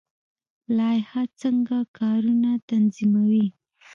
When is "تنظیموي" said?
2.69-3.45